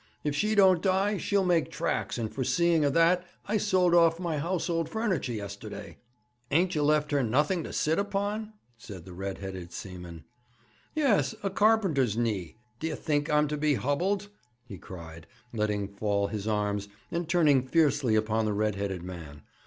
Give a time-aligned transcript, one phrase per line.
[0.23, 4.39] 'If she don't die, she'll make tracks, and, foreseeing of that, I sold off my
[4.39, 5.99] household furniture yesterday.'
[6.49, 10.23] 'Ain't ye left her nothing to sit upon?' said the red headed seaman.
[10.95, 12.55] 'Yes; a carpenter's knee.
[12.79, 14.29] D'ye think I'm to be hubbled?'
[14.65, 19.43] he cried, letting fall his arms, and turning fiercely upon the red headed man.